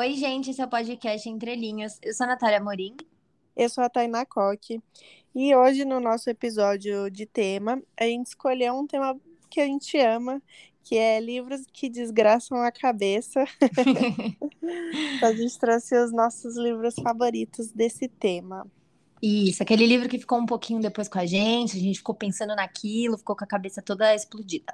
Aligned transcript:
Oi, 0.00 0.14
gente, 0.14 0.48
esse 0.50 0.62
é 0.62 0.64
o 0.64 0.68
podcast 0.68 1.28
Entre 1.28 1.54
Linhas. 1.54 1.98
Eu 2.02 2.14
sou 2.14 2.24
a 2.24 2.28
Natália 2.28 2.58
Morim. 2.58 2.96
Eu 3.54 3.68
sou 3.68 3.84
a 3.84 3.90
Tainá 3.90 4.24
Coque. 4.24 4.80
E 5.34 5.54
hoje, 5.54 5.84
no 5.84 6.00
nosso 6.00 6.30
episódio 6.30 7.10
de 7.10 7.26
tema, 7.26 7.82
a 7.98 8.04
gente 8.04 8.28
escolheu 8.28 8.72
um 8.72 8.86
tema 8.86 9.14
que 9.50 9.60
a 9.60 9.66
gente 9.66 9.98
ama, 9.98 10.40
que 10.82 10.96
é 10.96 11.20
livros 11.20 11.66
que 11.70 11.90
desgraçam 11.90 12.62
a 12.62 12.72
cabeça. 12.72 13.44
a 15.22 15.32
gente 15.34 15.58
trouxe 15.58 15.94
os 15.94 16.10
nossos 16.10 16.56
livros 16.56 16.94
favoritos 16.94 17.70
desse 17.70 18.08
tema. 18.08 18.66
Isso, 19.20 19.62
aquele 19.62 19.84
livro 19.84 20.08
que 20.08 20.18
ficou 20.18 20.38
um 20.38 20.46
pouquinho 20.46 20.80
depois 20.80 21.08
com 21.08 21.18
a 21.18 21.26
gente, 21.26 21.76
a 21.76 21.80
gente 21.80 21.98
ficou 21.98 22.14
pensando 22.14 22.56
naquilo, 22.56 23.18
ficou 23.18 23.36
com 23.36 23.44
a 23.44 23.46
cabeça 23.46 23.82
toda 23.82 24.14
explodida. 24.14 24.72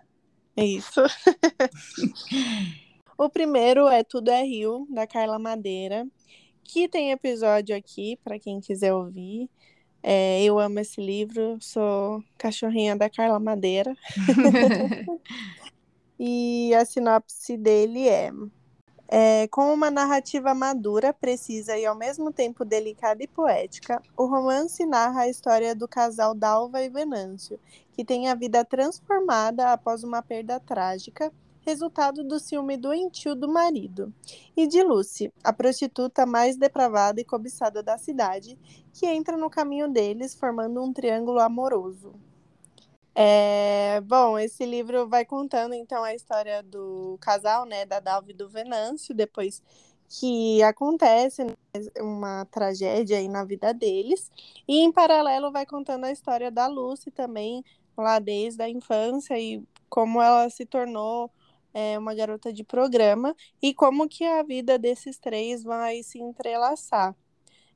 Isso. 0.57 1.03
o 3.19 3.29
primeiro 3.29 3.89
é 3.89 4.03
Tudo 4.03 4.31
é 4.31 4.43
Rio, 4.43 4.87
da 4.91 5.07
Carla 5.07 5.39
Madeira, 5.39 6.07
que 6.63 6.89
tem 6.89 7.11
episódio 7.11 7.77
aqui 7.77 8.19
para 8.23 8.39
quem 8.39 8.61
quiser 8.61 8.93
ouvir. 8.93 9.49
É, 10.03 10.43
eu 10.43 10.59
amo 10.59 10.79
esse 10.79 11.01
livro, 11.01 11.59
sou 11.61 12.23
cachorrinha 12.39 12.97
da 12.97 13.11
Carla 13.11 13.41
Madeira. 13.41 13.95
e 16.19 16.75
a 16.75 16.85
sinopse 16.85 17.57
dele 17.57 18.09
é 18.09 18.31
é, 19.09 19.47
com 19.49 19.73
uma 19.73 19.91
narrativa 19.91 20.53
madura, 20.55 21.13
precisa 21.13 21.79
e 21.79 21.87
ao 21.87 21.95
mesmo 21.95 22.33
tempo 22.33 22.65
delicada 22.65 23.23
e 23.23 23.29
poética, 23.29 24.03
o 24.17 24.27
romance 24.27 24.85
narra 24.85 25.23
a 25.23 25.29
história 25.29 25.75
do 25.75 25.87
casal 25.87 26.35
Dalva 26.35 26.83
e 26.83 26.89
Venâncio, 26.89 27.59
que 27.93 28.05
tem 28.05 28.29
a 28.29 28.35
vida 28.35 28.65
transformada 28.65 29.73
após 29.73 30.03
uma 30.03 30.23
perda 30.23 30.59
trágica, 30.59 31.33
resultado 31.67 32.23
do 32.23 32.39
ciúme 32.39 32.77
doentio 32.77 33.35
do 33.35 33.49
marido, 33.49 34.15
e 34.57 34.69
de 34.69 34.85
Lucy, 34.85 35.33
a 35.43 35.53
prostituta 35.53 36.25
mais 36.25 36.57
depravada 36.57 37.21
e 37.21 37.25
cobiçada 37.25 37.83
da 37.83 37.99
cidade, 37.99 38.57
que 38.95 39.05
entra 39.05 39.37
no 39.37 39.51
caminho 39.51 39.91
deles, 39.91 40.33
formando 40.33 40.81
um 40.81 40.93
triângulo 40.93 41.41
amoroso. 41.41 42.13
É, 43.13 44.01
bom, 44.03 44.39
esse 44.39 44.65
livro 44.65 45.09
vai 45.09 45.25
contando 45.25 45.75
então 45.75 46.05
a 46.05 46.15
história 46.15 46.63
do 46.63 47.19
casal, 47.21 47.65
né, 47.65 47.85
da 47.85 47.99
Dalva 47.99 48.31
e 48.31 48.35
do 48.35 48.49
Venâncio, 48.49 49.13
depois 49.13 49.61
que 50.09 50.63
acontece 50.63 51.43
né, 51.43 51.55
uma 51.99 52.45
tragédia 52.45 53.19
aí 53.19 53.27
na 53.27 53.43
vida 53.43 53.75
deles, 53.75 54.31
e 54.69 54.85
em 54.85 54.93
paralelo 54.93 55.51
vai 55.51 55.67
contando 55.67 56.05
a 56.05 56.13
história 56.13 56.49
da 56.49 56.69
Lucy 56.69 57.11
também, 57.11 57.65
lá 57.99 58.21
desde 58.21 58.63
a 58.63 58.69
infância 58.69 59.37
e 59.37 59.61
como 59.89 60.23
ela 60.23 60.49
se 60.49 60.65
tornou 60.65 61.29
é, 61.77 61.99
uma 61.99 62.15
garota 62.15 62.51
de 62.51 62.65
programa 62.65 63.37
e 63.61 63.75
como 63.75 64.09
que 64.09 64.25
a 64.25 64.43
vida 64.43 64.79
desses 64.79 65.19
três 65.19 65.63
vai 65.63 66.03
se 66.03 66.19
entrelaçar. 66.19 67.15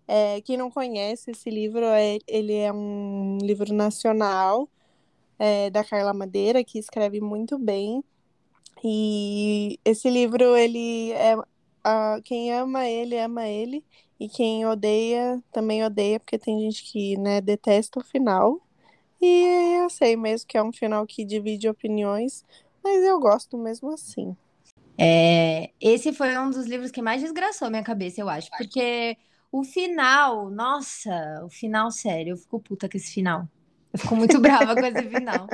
É, 0.09 0.41
quem 0.41 0.57
não 0.57 0.71
conhece 0.71 1.33
esse 1.33 1.51
livro, 1.51 1.85
é, 1.85 2.19
ele 2.27 2.55
é 2.55 2.73
um 2.73 3.37
livro 3.43 3.75
nacional, 3.75 4.67
é, 5.39 5.69
da 5.69 5.85
Carla 5.85 6.15
Madeira, 6.15 6.65
que 6.65 6.79
escreve 6.79 7.21
muito 7.21 7.59
bem. 7.59 8.03
E 8.83 9.79
esse 9.85 10.09
livro, 10.09 10.57
ele 10.57 11.13
é. 11.13 11.37
A, 11.85 12.21
quem 12.25 12.53
ama 12.55 12.89
ele, 12.89 13.19
ama 13.19 13.47
ele. 13.49 13.85
E 14.19 14.29
quem 14.31 14.67
odeia, 14.67 15.43
também 15.53 15.85
odeia, 15.85 16.19
porque 16.19 16.39
tem 16.39 16.59
gente 16.61 16.85
que 16.91 17.19
né, 17.19 17.41
detesta 17.43 18.01
o 18.01 18.05
final. 18.05 18.61
E 19.21 19.77
eu 19.83 19.91
sei 19.91 20.17
mesmo 20.17 20.49
que 20.49 20.57
é 20.57 20.63
um 20.63 20.73
final 20.73 21.07
que 21.07 21.25
divide 21.25 21.69
opiniões, 21.69 22.45
mas 22.83 23.03
eu 23.05 23.19
gosto 23.19 23.57
mesmo 23.59 23.93
assim. 23.93 24.37
É, 24.99 25.71
esse 25.81 26.13
foi 26.13 26.37
um 26.37 26.51
dos 26.51 26.67
livros 26.67 26.91
que 26.91 27.01
mais 27.01 27.23
desgraçou 27.23 27.71
minha 27.71 27.83
cabeça, 27.83 28.21
eu 28.21 28.29
acho. 28.29 28.51
Porque 28.51 29.17
o 29.51 29.65
final, 29.65 30.51
nossa, 30.51 31.43
o 31.45 31.49
final, 31.49 31.91
sério, 31.91 32.33
eu 32.33 32.37
fico 32.37 32.61
puta 32.61 32.89
com 32.89 32.97
esse 32.97 33.13
final. 33.13 33.49
Eu 33.93 33.99
fico 33.99 34.15
muito 34.15 34.39
brava 34.41 34.75
com 34.75 34.87
esse 34.87 35.09
final. 35.09 35.49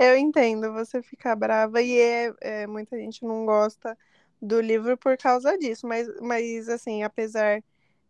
Eu 0.00 0.16
entendo 0.16 0.72
você 0.72 1.02
ficar 1.02 1.36
brava 1.36 1.80
e 1.82 1.98
é, 1.98 2.34
é, 2.40 2.66
muita 2.66 2.96
gente 2.96 3.24
não 3.24 3.44
gosta 3.44 3.96
do 4.40 4.60
livro 4.60 4.96
por 4.96 5.16
causa 5.16 5.56
disso, 5.56 5.86
mas, 5.86 6.08
mas 6.20 6.68
assim, 6.68 7.02
apesar 7.02 7.62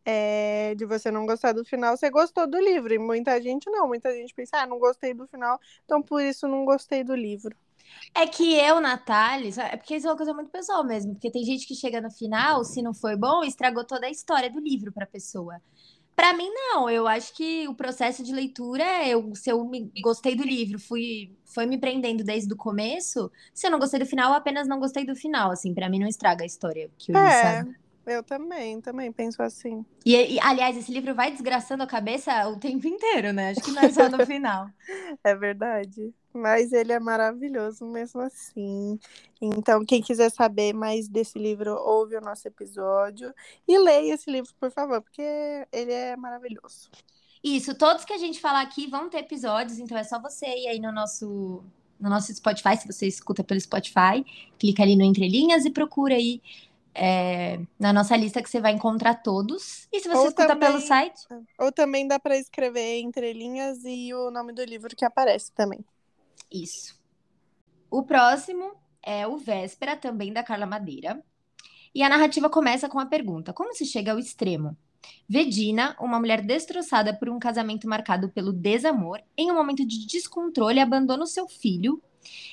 é, 0.05 0.75
de 0.75 0.85
você 0.85 1.11
não 1.11 1.27
gostar 1.27 1.53
do 1.53 1.65
final, 1.65 1.97
você 1.97 2.11
gostou 2.11 2.47
do 2.47 2.59
livro. 2.59 2.95
E 2.95 2.99
muita 2.99 3.41
gente 3.41 3.71
não, 3.71 3.87
muita 3.87 4.13
gente 4.15 4.35
pensa, 4.35 4.59
ah, 4.59 4.67
não 4.67 4.79
gostei 4.79 5.15
do 5.15 5.27
final, 5.27 5.61
então 5.85 6.03
por 6.03 6.23
isso 6.23 6.49
não 6.49 6.65
gostei 6.65 7.05
do 7.05 7.15
livro. 7.15 7.57
É 8.15 8.27
que 8.27 8.55
eu, 8.55 8.81
Natália, 8.81 9.51
é 9.63 9.77
porque 9.77 9.97
isso 9.97 10.07
é 10.07 10.11
uma 10.11 10.17
coisa 10.17 10.35
muito 10.35 10.51
pessoal 10.51 10.85
mesmo, 10.85 11.15
porque 11.15 11.31
tem 11.31 11.45
gente 11.45 11.67
que 11.67 11.75
chega 11.75 12.01
no 12.01 12.11
final, 12.11 12.65
se 12.65 12.83
não 12.83 12.93
foi 12.93 13.17
bom, 13.17 13.43
estragou 13.43 13.85
toda 13.85 14.07
a 14.07 14.11
história 14.11 14.51
do 14.51 14.61
livro 14.61 14.93
para 14.93 15.05
a 15.05 15.09
pessoa. 15.09 15.61
Para 16.15 16.35
mim, 16.35 16.49
não. 16.51 16.91
Eu 16.91 17.09
acho 17.09 17.35
que 17.35 17.67
o 17.69 17.75
processo 17.75 18.23
de 18.23 18.33
leitura 18.33 18.85
eu, 19.07 19.35
se 19.35 19.51
eu 19.51 19.65
me, 19.65 19.91
gostei 20.03 20.37
do 20.37 20.43
livro, 20.43 20.79
fui, 20.79 21.35
foi 21.45 21.65
me 21.67 21.79
prendendo 21.79 22.23
desde 22.23 22.53
o 22.53 22.57
começo. 22.57 23.31
Se 23.55 23.67
eu 23.67 23.71
não 23.71 23.79
gostei 23.79 23.99
do 23.99 24.07
final, 24.07 24.31
eu 24.31 24.37
apenas 24.37 24.69
não 24.69 24.79
gostei 24.79 25.07
do 25.07 25.17
final. 25.17 25.51
Assim, 25.51 25.73
para 25.75 25.89
mim 25.89 25.99
não 25.99 26.07
estraga 26.07 26.43
a 26.45 26.47
história 26.47 26.91
que 26.99 27.17
é, 27.17 27.25
li, 27.25 27.31
sabe? 27.31 27.77
Eu 28.05 28.23
também, 28.23 28.81
também 28.81 29.13
penso 29.13 29.43
assim. 29.43 29.85
E, 30.05 30.35
e, 30.35 30.41
aliás, 30.41 30.77
esse 30.77 30.93
livro 30.93 31.15
vai 31.15 31.31
desgraçando 31.31 31.83
a 31.83 31.87
cabeça 31.87 32.49
o 32.49 32.59
tempo 32.59 32.87
inteiro, 32.87 33.33
né? 33.33 33.51
Acho 33.51 33.63
que 33.63 33.71
não 33.71 33.83
é 33.83 33.91
só 33.91 34.09
no 34.09 34.27
final. 34.27 34.69
é 35.23 35.35
verdade. 35.37 36.13
Mas 36.35 36.73
ele 36.73 36.93
é 36.93 36.99
maravilhoso 36.99 37.85
mesmo 37.87 38.21
assim. 38.21 38.99
Então, 39.41 39.85
quem 39.85 40.03
quiser 40.03 40.31
saber 40.31 40.73
mais 40.73 41.07
desse 41.07 41.39
livro, 41.39 41.75
ouve 41.75 42.17
o 42.17 42.21
nosso 42.21 42.49
episódio 42.49 43.33
e 43.69 43.79
leia 43.79 44.15
esse 44.15 44.31
livro, 44.31 44.53
por 44.59 44.71
favor, 44.71 45.01
porque 45.01 45.23
ele 45.71 45.93
é 45.93 46.17
maravilhoso. 46.17 46.91
Isso, 47.45 47.75
todos 47.75 48.05
que 48.05 48.13
a 48.13 48.19
gente 48.19 48.41
falar 48.41 48.63
aqui 48.63 48.87
vão 48.87 49.09
ter 49.09 49.19
episódios, 49.19 49.79
então 49.79 49.99
é 49.99 50.05
só 50.05 50.21
você 50.21 50.47
ir 50.47 50.69
aí 50.69 50.81
no 50.81 50.93
nosso 50.93 51.63
no 52.01 52.11
nosso 52.11 52.35
Spotify, 52.35 52.77
se 52.77 52.85
você 52.85 53.07
escuta 53.07 53.45
pelo 53.45 53.61
Spotify, 53.61 54.27
clica 54.59 54.83
ali 54.83 54.97
no 54.97 55.05
Entre 55.05 55.29
Linhas 55.29 55.65
e 55.65 55.71
procura 55.71 56.17
aí 56.17 56.43
é, 56.95 57.61
na 57.79 57.93
nossa 57.93 58.17
lista 58.17 58.43
que 58.43 58.51
você 58.51 58.61
vai 58.61 58.73
encontrar 58.73 59.23
todos. 59.23 59.89
E 59.93 60.01
se 60.01 60.09
você 60.09 60.19
ou 60.19 60.29
escuta 60.29 60.47
também, 60.49 60.69
pelo 60.69 60.81
site. 60.81 61.23
Ou 61.59 61.73
também 61.73 62.07
dá 62.07 62.19
para 62.19 62.37
escrever 62.37 63.01
entre 63.01 63.33
linhas 63.33 63.79
e 63.85 64.13
o 64.15 64.31
nome 64.31 64.53
do 64.53 64.65
livro 64.65 64.95
que 64.95 65.05
aparece 65.05 65.53
também. 65.53 65.85
Isso. 66.51 67.01
O 67.91 68.03
próximo 68.03 68.75
é 69.03 69.27
o 69.27 69.37
Véspera, 69.37 69.97
também 69.97 70.33
da 70.33 70.43
Carla 70.43 70.67
Madeira. 70.67 71.23
E 71.95 72.03
a 72.03 72.09
narrativa 72.09 72.49
começa 72.49 72.89
com 72.89 72.99
a 72.99 73.07
pergunta: 73.07 73.53
como 73.53 73.75
se 73.75 73.85
chega 73.85 74.13
ao 74.13 74.19
extremo? 74.19 74.77
Vedina, 75.29 75.97
uma 75.99 76.21
mulher 76.21 76.43
destroçada 76.43 77.13
por 77.13 77.29
um 77.29 77.39
casamento 77.39 77.89
marcado 77.89 78.29
pelo 78.29 78.53
desamor, 78.53 79.21
em 79.37 79.51
um 79.51 79.55
momento 79.55 79.85
de 79.85 80.07
descontrole, 80.07 80.79
abandona 80.79 81.25
o 81.25 81.27
seu 81.27 81.49
filho 81.49 82.01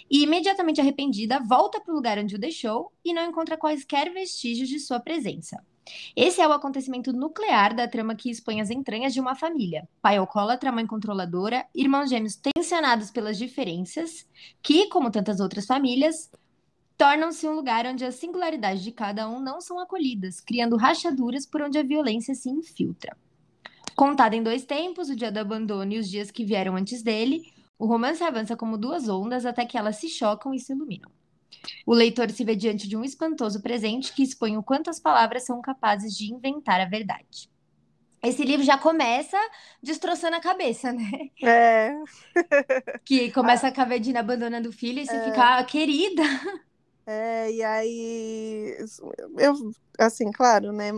e, 0.09 0.23
imediatamente 0.23 0.81
arrependida, 0.81 1.39
volta 1.39 1.79
para 1.79 1.91
o 1.91 1.95
lugar 1.95 2.17
onde 2.17 2.35
o 2.35 2.39
deixou 2.39 2.91
e 3.03 3.13
não 3.13 3.25
encontra 3.29 3.57
quaisquer 3.57 4.11
vestígios 4.13 4.69
de 4.69 4.79
sua 4.79 4.99
presença. 4.99 5.63
Esse 6.15 6.41
é 6.41 6.47
o 6.47 6.53
acontecimento 6.53 7.11
nuclear 7.11 7.75
da 7.75 7.87
trama 7.87 8.15
que 8.15 8.29
expõe 8.29 8.61
as 8.61 8.69
entranhas 8.69 9.13
de 9.13 9.19
uma 9.19 9.35
família. 9.35 9.87
Pai 10.01 10.17
alcoólatra, 10.17 10.71
mãe 10.71 10.85
controladora, 10.85 11.65
irmãos 11.73 12.09
gêmeos 12.09 12.35
tensionados 12.35 13.09
pelas 13.11 13.37
diferenças, 13.37 14.27
que, 14.61 14.87
como 14.89 15.11
tantas 15.11 15.39
outras 15.39 15.65
famílias, 15.65 16.29
tornam-se 16.97 17.47
um 17.47 17.53
lugar 17.53 17.85
onde 17.85 18.05
as 18.05 18.15
singularidades 18.15 18.83
de 18.83 18.91
cada 18.91 19.27
um 19.29 19.39
não 19.39 19.61
são 19.61 19.79
acolhidas, 19.79 20.39
criando 20.39 20.75
rachaduras 20.75 21.45
por 21.45 21.61
onde 21.61 21.77
a 21.77 21.83
violência 21.83 22.35
se 22.35 22.49
infiltra. 22.49 23.15
Contada 23.95 24.35
em 24.35 24.43
dois 24.43 24.63
tempos, 24.63 25.09
o 25.09 25.15
dia 25.15 25.31
do 25.31 25.39
abandono 25.39 25.93
e 25.93 25.99
os 25.99 26.09
dias 26.09 26.31
que 26.31 26.45
vieram 26.45 26.75
antes 26.75 27.01
dele, 27.01 27.41
o 27.79 27.85
romance 27.85 28.21
avança 28.21 28.57
como 28.57 28.77
duas 28.77 29.07
ondas 29.07 29.45
até 29.45 29.65
que 29.65 29.77
elas 29.77 29.95
se 29.95 30.09
chocam 30.09 30.53
e 30.53 30.59
se 30.59 30.73
iluminam. 30.73 31.09
O 31.85 31.93
leitor 31.93 32.29
se 32.29 32.43
vê 32.43 32.55
diante 32.55 32.87
de 32.87 32.97
um 32.97 33.03
espantoso 33.03 33.61
presente 33.61 34.13
que 34.13 34.21
expõe 34.21 34.57
o 34.57 34.63
quanto 34.63 34.89
as 34.89 34.99
palavras 34.99 35.45
são 35.45 35.61
capazes 35.61 36.15
de 36.15 36.31
inventar 36.31 36.81
a 36.81 36.85
verdade. 36.85 37.49
Esse 38.21 38.43
livro 38.43 38.65
já 38.65 38.77
começa 38.77 39.37
destroçando 39.81 40.35
a 40.35 40.41
cabeça, 40.41 40.91
né? 40.91 41.29
É. 41.41 41.95
que 43.05 43.31
começa 43.31 43.69
a 43.69 43.71
Cavedina 43.71 44.19
abandonando 44.19 44.67
o 44.67 44.73
filho 44.73 44.99
e 44.99 45.05
você 45.05 45.15
é. 45.15 45.23
fica, 45.23 45.57
ah, 45.57 45.63
querida. 45.63 46.23
É, 47.07 47.51
e 47.51 47.63
aí, 47.63 48.75
eu, 49.37 49.53
assim, 49.97 50.31
claro, 50.33 50.73
né? 50.73 50.91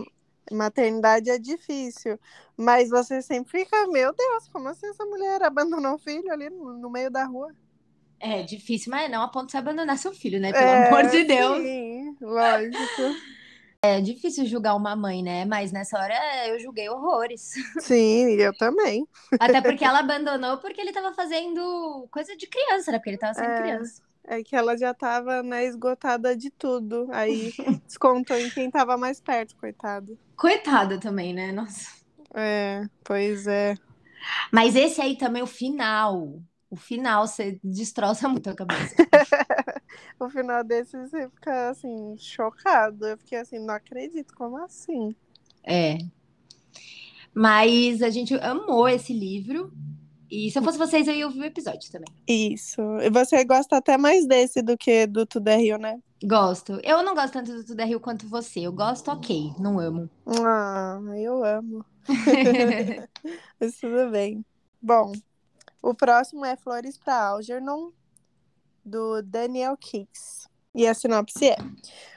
Maternidade 0.50 1.30
é 1.30 1.38
difícil, 1.38 2.18
mas 2.56 2.90
você 2.90 3.22
sempre 3.22 3.60
fica, 3.60 3.86
meu 3.86 4.12
Deus, 4.14 4.48
como 4.48 4.68
assim 4.68 4.86
essa 4.86 5.04
mulher 5.04 5.42
abandonou 5.42 5.94
o 5.94 5.98
filho 5.98 6.30
ali 6.32 6.50
no, 6.50 6.78
no 6.78 6.90
meio 6.90 7.10
da 7.10 7.24
rua? 7.24 7.54
É 8.18 8.42
difícil, 8.42 8.90
mas 8.90 9.10
não 9.10 9.22
a 9.22 9.28
ponto 9.28 9.46
de 9.46 9.52
você 9.52 9.58
abandonar 9.58 9.98
seu 9.98 10.12
filho, 10.12 10.40
né? 10.40 10.52
Pelo 10.52 10.64
é, 10.64 10.88
amor 10.88 11.10
de 11.10 11.24
Deus. 11.24 11.58
Sim, 11.62 12.16
lógico. 12.20 13.02
É 13.84 14.00
difícil 14.00 14.46
julgar 14.46 14.76
uma 14.76 14.94
mãe, 14.94 15.24
né? 15.24 15.44
Mas 15.44 15.72
nessa 15.72 15.98
hora 15.98 16.14
eu 16.46 16.60
julguei 16.60 16.88
horrores. 16.88 17.54
Sim, 17.80 18.34
eu 18.34 18.56
também. 18.56 19.04
Até 19.40 19.60
porque 19.60 19.84
ela 19.84 19.98
abandonou 19.98 20.58
porque 20.58 20.80
ele 20.80 20.92
tava 20.92 21.12
fazendo 21.12 22.06
coisa 22.12 22.36
de 22.36 22.46
criança, 22.46 22.92
né? 22.92 22.98
Porque 22.98 23.10
ele 23.10 23.18
tava 23.18 23.34
sendo 23.34 23.50
é, 23.50 23.60
criança. 23.60 24.00
É 24.24 24.42
que 24.42 24.54
ela 24.54 24.76
já 24.76 24.94
tava 24.94 25.42
né, 25.42 25.64
esgotada 25.64 26.36
de 26.36 26.50
tudo. 26.50 27.08
Aí 27.10 27.52
descontou 27.86 28.36
em 28.36 28.50
quem 28.50 28.70
tava 28.70 28.96
mais 28.96 29.20
perto, 29.20 29.56
coitado. 29.56 30.18
Coitada 30.36 30.98
também, 30.98 31.32
né? 31.34 31.52
Nossa. 31.52 31.88
É, 32.34 32.84
pois 33.04 33.46
é. 33.46 33.74
Mas 34.52 34.76
esse 34.76 35.00
aí 35.00 35.16
também, 35.16 35.42
o 35.42 35.46
final. 35.46 36.40
O 36.70 36.76
final, 36.76 37.26
você 37.26 37.60
destroça 37.62 38.28
muito 38.28 38.48
a 38.48 38.54
cabeça. 38.54 38.94
o 40.18 40.30
final 40.30 40.64
desse 40.64 40.96
você 40.96 41.28
fica 41.28 41.68
assim, 41.70 42.16
chocado. 42.16 43.06
Eu 43.06 43.18
fiquei 43.18 43.38
assim, 43.38 43.58
não 43.58 43.74
acredito, 43.74 44.34
como 44.34 44.56
assim? 44.56 45.14
É. 45.62 45.98
Mas 47.34 48.02
a 48.02 48.10
gente 48.10 48.34
amou 48.36 48.88
esse 48.88 49.12
livro. 49.12 49.72
E 50.34 50.50
se 50.50 50.58
eu 50.58 50.62
fosse 50.62 50.78
vocês, 50.78 51.06
eu 51.06 51.14
ia 51.14 51.26
ouvir 51.26 51.40
o 51.40 51.44
episódio 51.44 51.92
também. 51.92 52.08
Isso. 52.26 52.80
E 53.02 53.10
você 53.10 53.44
gosta 53.44 53.76
até 53.76 53.98
mais 53.98 54.26
desse 54.26 54.62
do 54.62 54.78
que 54.78 55.06
do 55.06 55.26
Tudo 55.26 55.48
é 55.48 55.56
Rio, 55.58 55.76
né? 55.76 56.00
Gosto. 56.24 56.80
Eu 56.82 57.02
não 57.02 57.14
gosto 57.14 57.34
tanto 57.34 57.52
do 57.52 57.62
Tudo 57.62 57.80
é 57.80 57.84
Rio 57.84 58.00
quanto 58.00 58.26
você. 58.26 58.60
Eu 58.60 58.72
gosto 58.72 59.10
ok, 59.10 59.52
não 59.58 59.78
amo. 59.78 60.08
Ah, 60.26 60.98
eu 61.18 61.44
amo. 61.44 61.84
Mas 63.60 63.78
tudo 63.78 64.10
bem. 64.10 64.42
Bom, 64.80 65.12
o 65.82 65.94
próximo 65.94 66.46
é 66.46 66.56
Flores 66.56 66.96
para 66.96 67.26
Algernon, 67.26 67.90
do 68.82 69.20
Daniel 69.20 69.76
Keats. 69.76 70.48
E 70.74 70.86
a 70.86 70.94
sinopse 70.94 71.50
é: 71.50 71.56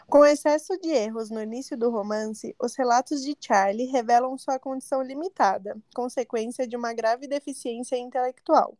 Com 0.08 0.24
excesso 0.24 0.78
de 0.78 0.90
erros 0.90 1.32
no 1.32 1.42
início 1.42 1.76
do 1.76 1.90
romance, 1.90 2.56
os 2.62 2.76
relatos 2.76 3.24
de 3.24 3.36
Charlie 3.40 3.88
revelam 3.88 4.38
sua 4.38 4.60
condição 4.60 5.02
limitada, 5.02 5.76
consequência 5.96 6.68
de 6.68 6.76
uma 6.76 6.94
grave 6.94 7.28
deficiência 7.28 7.98
intelectual, 7.98 8.78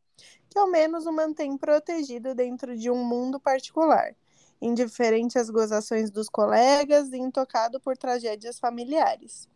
que 0.48 0.60
ao 0.60 0.70
menos 0.70 1.08
o 1.08 1.12
mantém 1.12 1.58
protegido 1.58 2.36
dentro 2.36 2.78
de 2.78 2.92
um 2.92 3.04
mundo 3.04 3.40
particular, 3.40 4.16
indiferente 4.62 5.40
às 5.40 5.50
gozações 5.50 6.12
dos 6.12 6.30
colegas 6.30 7.12
e 7.12 7.18
intocado 7.18 7.80
por 7.80 7.98
tragédias 7.98 8.60
familiares. 8.60 9.50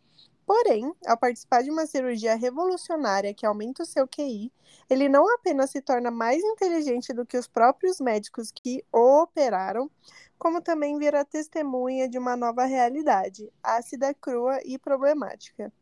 Porém, 0.52 0.92
ao 1.06 1.16
participar 1.16 1.62
de 1.62 1.70
uma 1.70 1.86
cirurgia 1.86 2.34
revolucionária 2.34 3.32
que 3.32 3.46
aumenta 3.46 3.84
o 3.84 3.86
seu 3.86 4.08
QI, 4.08 4.52
ele 4.90 5.08
não 5.08 5.32
apenas 5.32 5.70
se 5.70 5.80
torna 5.80 6.10
mais 6.10 6.42
inteligente 6.42 7.12
do 7.12 7.24
que 7.24 7.38
os 7.38 7.46
próprios 7.46 8.00
médicos 8.00 8.50
que 8.50 8.84
o 8.92 9.22
operaram, 9.22 9.88
como 10.36 10.60
também 10.60 10.98
vira 10.98 11.24
testemunha 11.24 12.08
de 12.08 12.18
uma 12.18 12.36
nova 12.36 12.64
realidade, 12.64 13.48
ácida, 13.62 14.12
crua 14.12 14.58
e 14.64 14.76
problemática. 14.76 15.72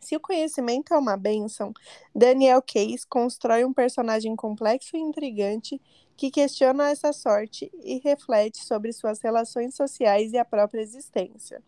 Se 0.00 0.14
o 0.14 0.20
conhecimento 0.20 0.94
é 0.94 0.96
uma 0.96 1.16
bênção, 1.16 1.74
Daniel 2.14 2.62
Case 2.62 3.04
constrói 3.08 3.64
um 3.64 3.72
personagem 3.72 4.36
complexo 4.36 4.96
e 4.96 5.00
intrigante 5.00 5.82
que 6.16 6.30
questiona 6.30 6.90
essa 6.90 7.12
sorte 7.12 7.72
e 7.82 7.98
reflete 7.98 8.64
sobre 8.64 8.92
suas 8.92 9.20
relações 9.20 9.74
sociais 9.74 10.32
e 10.32 10.38
a 10.38 10.44
própria 10.44 10.80
existência. 10.80 11.60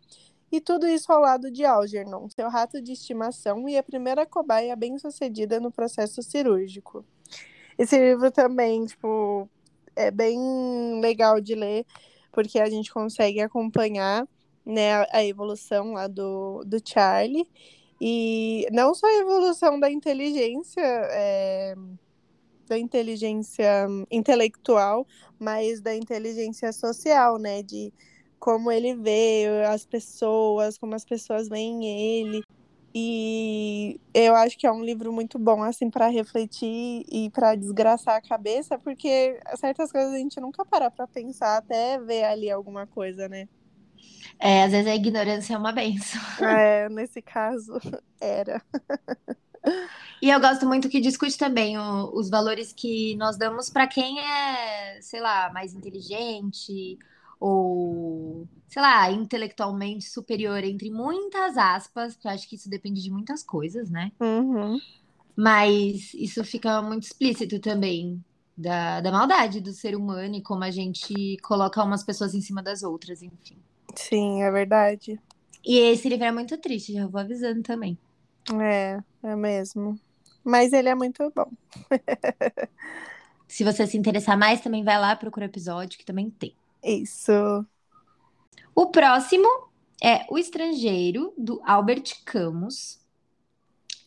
E 0.51 0.61
tudo 0.61 0.87
isso 0.87 1.13
ao 1.13 1.21
lado 1.21 1.51
de 1.51 1.65
Algernon, 1.65 2.29
seu 2.31 2.49
rato 2.49 2.81
de 2.81 2.93
estimação 2.93 3.69
e 3.69 3.77
a 3.77 3.83
primeira 3.83 4.25
cobaia 4.25 4.75
bem-sucedida 4.75 5.61
no 5.61 5.71
processo 5.71 6.23
cirúrgico. 6.23 7.05
Esse 7.77 7.99
livro 7.99 8.31
também, 8.31 8.87
tipo, 8.87 9.49
é 9.95 10.11
bem 10.11 10.39
legal 11.01 11.41
de 11.41 11.55
ler, 11.55 11.85
porque 12.33 12.59
a 12.59 12.71
gente 12.71 12.93
consegue 12.93 13.41
acompanhar 13.41 14.27
né, 14.65 15.05
a 15.13 15.25
evolução 15.25 15.93
lá 15.93 16.07
do, 16.07 16.63
do 16.65 16.79
Charlie. 16.85 17.47
E 18.01 18.67
não 18.71 18.95
só 18.95 19.07
a 19.07 19.19
evolução 19.19 19.79
da 19.79 19.91
inteligência, 19.91 20.81
é, 20.83 21.75
da 22.69 22.79
inteligência 22.79 23.87
intelectual, 24.11 25.07
mas 25.39 25.81
da 25.81 25.95
inteligência 25.97 26.73
social, 26.73 27.39
né? 27.39 27.63
De 27.63 27.93
como 28.39 28.71
ele 28.71 28.95
vê 28.95 29.47
as 29.69 29.85
pessoas, 29.85 30.79
como 30.79 30.95
as 30.95 31.05
pessoas 31.05 31.49
veem 31.49 31.85
ele. 31.87 32.43
E 32.95 34.01
eu 34.15 34.35
acho 34.35 34.57
que 34.59 34.67
é 34.67 34.73
um 34.73 34.83
livro 34.83 35.13
muito 35.13 35.39
bom 35.39 35.63
assim 35.63 35.91
para 35.91 36.09
refletir 36.09 37.05
e 37.11 37.31
para 37.31 37.55
desgraçar 37.55 38.17
a 38.17 38.23
cabeça, 38.23 38.79
porque 38.79 39.39
certas 39.57 39.93
coisas 39.93 40.15
a 40.15 40.19
gente 40.19 40.41
nunca 40.41 40.65
para 40.65 40.91
para 40.91 41.07
pensar 41.07 41.59
até 41.59 41.99
ver 41.99 42.25
ali 42.25 42.51
alguma 42.51 42.87
coisa, 42.87 43.29
né? 43.29 43.47
É, 44.39 44.65
às 44.65 44.73
vezes 44.73 44.87
a 44.87 44.95
ignorância 44.95 45.55
é 45.55 45.59
uma 45.59 45.73
benção. 45.73 46.21
É, 46.41 46.89
nesse 46.89 47.21
caso 47.21 47.79
era. 48.21 48.63
E 50.23 50.31
eu 50.31 50.41
gosto 50.41 50.67
muito 50.67 50.89
que 50.89 51.01
discute 51.01 51.37
também 51.37 51.77
o, 51.79 52.11
os 52.15 52.31
valores 52.31 52.73
que 52.73 53.15
nós 53.17 53.37
damos 53.37 53.69
para 53.69 53.87
quem 53.87 54.19
é, 54.21 55.01
sei 55.03 55.21
lá, 55.21 55.51
mais 55.53 55.75
inteligente 55.75 56.99
ou, 57.41 58.47
sei 58.69 58.83
lá, 58.83 59.11
intelectualmente 59.11 60.09
superior, 60.09 60.63
entre 60.65 60.91
muitas 60.91 61.57
aspas, 61.57 62.15
porque 62.15 62.29
eu 62.29 62.33
acho 62.33 62.49
que 62.49 62.57
isso 62.57 62.69
depende 62.69 63.03
de 63.03 63.11
muitas 63.11 63.43
coisas, 63.43 63.91
né? 63.91 64.13
Uhum. 64.21 64.79
Mas 65.37 66.13
isso 66.15 66.43
fica 66.45 66.83
muito 66.83 67.05
explícito 67.05 67.61
também 67.61 68.23
da, 68.57 69.01
da 69.01 69.13
maldade 69.13 69.61
do 69.61 69.73
ser 69.73 69.95
humano 69.95 70.35
e 70.35 70.43
como 70.43 70.65
a 70.65 70.71
gente 70.71 71.37
coloca 71.43 71.83
umas 71.83 72.03
pessoas 72.03 72.35
em 72.35 72.41
cima 72.41 72.61
das 72.61 72.83
outras, 72.83 73.23
enfim. 73.23 73.57
Sim, 73.95 74.43
é 74.43 74.51
verdade. 74.51 75.21
E 75.65 75.79
esse 75.79 76.09
livro 76.09 76.25
é 76.25 76.33
muito 76.33 76.57
triste, 76.59 76.93
já 76.93 77.07
vou 77.07 77.21
avisando 77.21 77.63
também. 77.63 77.97
É, 78.61 78.99
é 79.23 79.37
mesmo. 79.37 79.99
Mas 80.43 80.73
ele 80.73 80.89
é 80.89 80.95
muito 80.95 81.31
bom. 81.35 81.51
Se 83.47 83.65
você 83.65 83.87
se 83.87 83.97
interessar 83.97 84.37
mais, 84.37 84.61
também 84.61 84.85
vai 84.85 84.99
lá, 84.99 85.17
procura 85.17 85.47
o 85.47 85.49
episódio 85.49 85.99
que 85.99 86.05
também 86.05 86.29
tem. 86.31 86.55
Isso. 86.89 87.67
O 88.75 88.87
próximo 88.87 89.47
é 90.03 90.25
O 90.31 90.39
Estrangeiro, 90.39 91.35
do 91.37 91.61
Albert 91.63 92.25
Camus. 92.25 92.99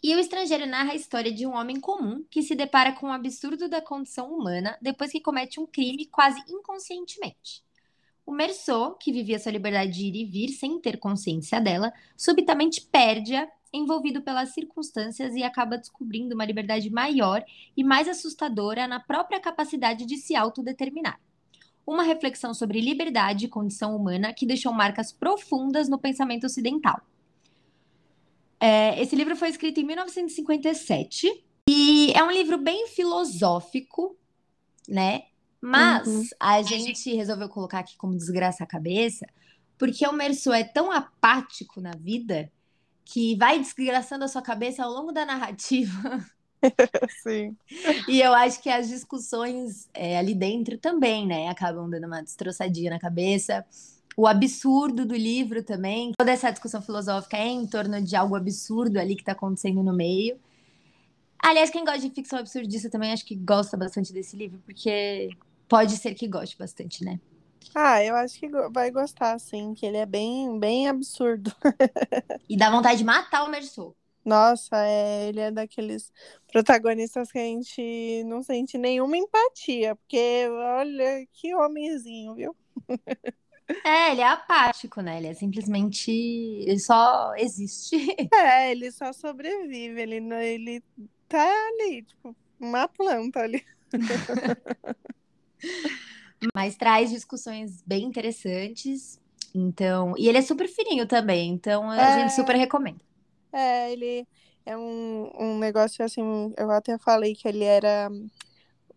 E 0.03 0.15
o 0.15 0.19
estrangeiro 0.19 0.65
narra 0.65 0.93
a 0.93 0.95
história 0.95 1.31
de 1.31 1.45
um 1.45 1.53
homem 1.53 1.79
comum 1.79 2.25
que 2.27 2.41
se 2.41 2.55
depara 2.55 2.91
com 2.93 3.09
o 3.09 3.11
absurdo 3.11 3.69
da 3.69 3.79
condição 3.79 4.33
humana 4.33 4.75
depois 4.81 5.11
que 5.11 5.21
comete 5.21 5.59
um 5.59 5.67
crime 5.67 6.07
quase 6.07 6.41
inconscientemente. 6.49 7.63
O 8.25 8.31
Merceau, 8.31 8.95
que 8.95 9.11
vivia 9.11 9.37
sua 9.37 9.51
liberdade 9.51 9.91
de 9.91 10.07
ir 10.07 10.15
e 10.15 10.25
vir 10.25 10.49
sem 10.49 10.79
ter 10.79 10.97
consciência 10.97 11.61
dela, 11.61 11.93
subitamente 12.17 12.81
perde-a, 12.81 13.47
envolvido 13.71 14.23
pelas 14.23 14.55
circunstâncias 14.55 15.35
e 15.35 15.43
acaba 15.43 15.77
descobrindo 15.77 16.33
uma 16.33 16.45
liberdade 16.45 16.89
maior 16.89 17.45
e 17.77 17.83
mais 17.83 18.07
assustadora 18.07 18.87
na 18.87 18.99
própria 18.99 19.39
capacidade 19.39 20.03
de 20.03 20.17
se 20.17 20.35
autodeterminar 20.35 21.19
uma 21.85 22.03
reflexão 22.03 22.53
sobre 22.53 22.79
liberdade 22.79 23.45
e 23.45 23.49
condição 23.49 23.95
humana 23.95 24.33
que 24.33 24.45
deixou 24.45 24.71
marcas 24.73 25.11
profundas 25.11 25.89
no 25.89 25.99
pensamento 25.99 26.45
ocidental. 26.45 27.01
É, 28.59 29.01
esse 29.01 29.15
livro 29.15 29.35
foi 29.35 29.49
escrito 29.49 29.79
em 29.79 29.83
1957 29.83 31.43
e 31.67 32.11
é 32.13 32.23
um 32.23 32.31
livro 32.31 32.57
bem 32.57 32.87
filosófico, 32.87 34.15
né? 34.87 35.23
Mas 35.59 36.07
uhum. 36.07 36.23
a 36.39 36.61
gente 36.61 37.13
resolveu 37.15 37.49
colocar 37.49 37.79
aqui 37.79 37.95
como 37.97 38.17
desgraça 38.17 38.63
a 38.63 38.67
cabeça, 38.67 39.27
porque 39.77 40.07
o 40.07 40.13
Merceau 40.13 40.53
é 40.53 40.63
tão 40.63 40.91
apático 40.91 41.81
na 41.81 41.91
vida 41.91 42.51
que 43.03 43.35
vai 43.35 43.59
desgraçando 43.59 44.23
a 44.23 44.27
sua 44.27 44.41
cabeça 44.41 44.83
ao 44.83 44.91
longo 44.91 45.11
da 45.11 45.25
narrativa 45.25 46.25
Sim. 47.23 47.55
E 48.07 48.21
eu 48.21 48.33
acho 48.33 48.61
que 48.61 48.69
as 48.69 48.87
discussões 48.87 49.89
é, 49.93 50.17
ali 50.17 50.33
dentro 50.33 50.77
também, 50.77 51.25
né, 51.25 51.47
acabam 51.47 51.89
dando 51.89 52.07
uma 52.07 52.21
destroçadinha 52.21 52.91
na 52.91 52.99
cabeça. 52.99 53.65
O 54.15 54.27
absurdo 54.27 55.05
do 55.05 55.15
livro 55.15 55.63
também, 55.63 56.11
toda 56.17 56.31
essa 56.31 56.51
discussão 56.51 56.81
filosófica 56.81 57.37
é 57.37 57.47
em 57.47 57.65
torno 57.65 58.01
de 58.01 58.15
algo 58.15 58.35
absurdo 58.35 58.99
ali 58.99 59.15
que 59.15 59.21
está 59.21 59.31
acontecendo 59.31 59.81
no 59.81 59.93
meio. 59.93 60.37
Aliás, 61.41 61.69
quem 61.69 61.83
gosta 61.83 62.01
de 62.01 62.13
ficção 62.13 62.39
absurdista 62.39 62.89
também 62.89 63.11
acho 63.11 63.25
que 63.25 63.35
gosta 63.35 63.75
bastante 63.75 64.13
desse 64.13 64.35
livro, 64.37 64.61
porque 64.63 65.29
pode 65.67 65.97
ser 65.97 66.13
que 66.13 66.27
goste 66.27 66.57
bastante, 66.57 67.03
né? 67.03 67.19
Ah, 67.73 68.03
eu 68.03 68.15
acho 68.15 68.39
que 68.39 68.49
vai 68.71 68.91
gostar, 68.91 69.39
sim, 69.39 69.73
que 69.73 69.85
ele 69.85 69.97
é 69.97 70.05
bem, 70.05 70.59
bem 70.59 70.87
absurdo. 70.87 71.55
e 72.49 72.57
dá 72.57 72.69
vontade 72.69 72.97
de 72.97 73.03
matar 73.03 73.43
o 73.43 73.49
Merceau. 73.49 73.95
Nossa, 74.23 74.77
é, 74.85 75.29
ele 75.29 75.39
é 75.39 75.51
daqueles 75.51 76.11
protagonistas 76.51 77.31
que 77.31 77.39
a 77.39 77.43
gente 77.43 78.23
não 78.25 78.43
sente 78.43 78.77
nenhuma 78.77 79.17
empatia, 79.17 79.95
porque 79.95 80.47
olha 80.49 81.25
que 81.33 81.55
homenzinho, 81.55 82.35
viu? 82.35 82.55
É, 83.83 84.11
ele 84.11 84.21
é 84.21 84.27
apático, 84.27 85.01
né? 85.01 85.17
Ele 85.17 85.27
é 85.27 85.33
simplesmente. 85.33 86.11
Ele 86.11 86.79
só 86.79 87.33
existe. 87.35 87.95
É, 88.33 88.71
ele 88.71 88.91
só 88.91 89.13
sobrevive. 89.13 90.01
Ele, 90.01 90.17
ele 90.17 90.83
tá 91.27 91.47
ali, 91.69 92.03
tipo, 92.03 92.35
uma 92.59 92.87
planta 92.87 93.39
ali. 93.39 93.63
Mas 96.55 96.75
traz 96.75 97.11
discussões 97.11 97.81
bem 97.83 98.03
interessantes. 98.03 99.19
Então. 99.53 100.13
E 100.17 100.27
ele 100.27 100.37
é 100.37 100.41
super 100.41 100.67
fininho 100.67 101.07
também. 101.07 101.51
Então 101.51 101.89
a 101.89 101.97
é... 101.97 102.19
gente 102.19 102.33
super 102.33 102.55
recomenda. 102.55 102.99
É, 103.53 103.91
ele 103.91 104.27
é 104.65 104.77
um, 104.77 105.31
um 105.37 105.59
negócio 105.59 106.03
assim, 106.03 106.53
eu 106.57 106.71
até 106.71 106.97
falei 106.97 107.35
que 107.35 107.47
ele 107.47 107.63
era 107.63 108.09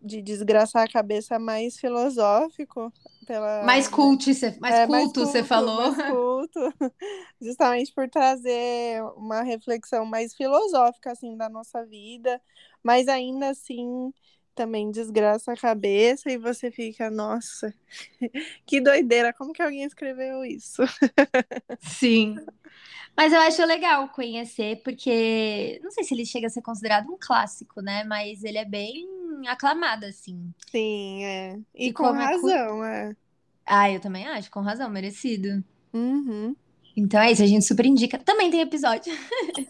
de 0.01 0.21
desgraçar 0.21 0.83
a 0.83 0.91
cabeça 0.91 1.39
mais 1.39 1.77
filosófico. 1.77 2.93
Pela, 3.25 3.63
mais 3.63 3.87
culto, 3.87 4.31
você, 4.31 4.55
mais, 4.59 4.75
é, 4.75 4.85
culto, 4.85 4.91
mais 4.91 5.03
culto, 5.05 5.25
você 5.25 5.43
falou. 5.43 5.91
Mais 5.91 6.09
culto, 6.13 6.59
justamente 7.41 7.91
por 7.91 8.07
trazer 8.07 9.01
uma 9.17 9.41
reflexão 9.41 10.05
mais 10.05 10.35
filosófica 10.35 11.11
assim 11.11 11.35
da 11.35 11.49
nossa 11.49 11.83
vida, 11.85 12.39
mas 12.83 13.07
ainda 13.07 13.49
assim 13.49 14.13
também 14.55 14.89
desgraça 14.89 15.51
a 15.51 15.57
cabeça 15.57 16.31
e 16.31 16.37
você 16.37 16.71
fica, 16.71 17.11
nossa, 17.11 17.73
que 18.65 18.79
doideira, 18.79 19.33
como 19.33 19.53
que 19.53 19.61
alguém 19.61 19.83
escreveu 19.83 20.43
isso? 20.43 20.81
Sim. 21.81 22.35
Mas 23.15 23.31
eu 23.31 23.39
acho 23.39 23.63
legal 23.65 24.09
conhecer, 24.09 24.81
porque 24.83 25.79
não 25.83 25.91
sei 25.91 26.03
se 26.03 26.13
ele 26.13 26.25
chega 26.25 26.47
a 26.47 26.49
ser 26.49 26.61
considerado 26.61 27.11
um 27.11 27.17
clássico, 27.19 27.81
né? 27.81 28.03
Mas 28.03 28.43
ele 28.43 28.57
é 28.57 28.65
bem 28.65 29.07
aclamado, 29.47 30.05
assim. 30.05 30.53
Sim, 30.71 31.23
é. 31.23 31.59
E, 31.73 31.87
e 31.87 31.93
com 31.93 32.07
é 32.07 32.23
razão, 32.25 32.83
é, 32.83 33.11
é. 33.11 33.15
Ah, 33.65 33.89
eu 33.89 33.99
também 33.99 34.25
acho, 34.27 34.51
com 34.51 34.59
razão, 34.59 34.89
merecido. 34.89 35.63
Uhum. 35.93 36.55
Então 36.95 37.19
é 37.19 37.31
isso, 37.31 37.43
a 37.43 37.47
gente 37.47 37.65
super 37.65 37.85
indica. 37.85 38.17
Também 38.17 38.49
tem 38.51 38.61
episódio. 38.61 39.13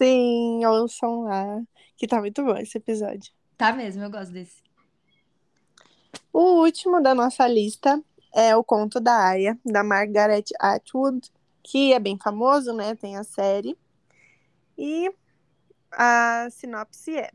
Sim, 0.02 0.66
ouçam 0.66 1.22
lá, 1.22 1.62
que 1.98 2.08
tá 2.08 2.20
muito 2.20 2.44
bom 2.44 2.58
esse 2.58 2.78
episódio. 2.78 3.32
Tá 3.58 3.72
mesmo, 3.72 4.04
eu 4.04 4.12
gosto 4.12 4.32
desse. 4.32 4.64
O 6.38 6.60
último 6.66 7.02
da 7.02 7.16
nossa 7.16 7.48
lista 7.48 8.04
é 8.34 8.54
o 8.58 8.62
Conto 8.62 9.00
da 9.00 9.30
Aya, 9.30 9.58
da 9.66 9.82
Margaret 9.86 10.44
Atwood, 10.60 11.32
que 11.64 11.94
é 11.94 11.98
bem 11.98 12.18
famoso, 12.22 12.74
né? 12.74 12.94
Tem 12.94 13.16
a 13.16 13.24
série. 13.24 13.78
E 14.78 15.10
a 15.90 16.50
sinopse 16.52 17.16
é: 17.16 17.32